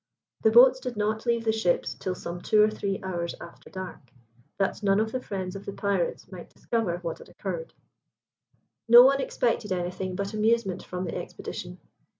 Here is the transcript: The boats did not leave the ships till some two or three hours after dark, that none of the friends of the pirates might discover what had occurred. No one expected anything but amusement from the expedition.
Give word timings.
The 0.41 0.49
boats 0.49 0.79
did 0.79 0.97
not 0.97 1.27
leave 1.27 1.45
the 1.45 1.51
ships 1.51 1.93
till 1.93 2.15
some 2.15 2.41
two 2.41 2.59
or 2.63 2.71
three 2.71 2.99
hours 3.03 3.35
after 3.39 3.69
dark, 3.69 3.99
that 4.57 4.81
none 4.81 4.99
of 4.99 5.11
the 5.11 5.21
friends 5.21 5.55
of 5.55 5.63
the 5.63 5.73
pirates 5.73 6.31
might 6.31 6.49
discover 6.49 6.97
what 7.03 7.19
had 7.19 7.29
occurred. 7.29 7.75
No 8.87 9.03
one 9.03 9.21
expected 9.21 9.71
anything 9.71 10.15
but 10.15 10.33
amusement 10.33 10.81
from 10.83 11.03
the 11.05 11.13
expedition. 11.15 11.77